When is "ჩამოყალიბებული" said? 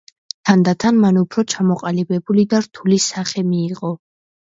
1.55-2.49